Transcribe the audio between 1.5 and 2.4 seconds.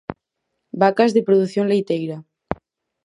leiteira.